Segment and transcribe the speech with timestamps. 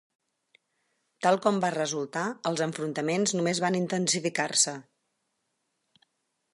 [1.25, 4.75] Tal com va resultar, els enfrontaments només van intensificar-se.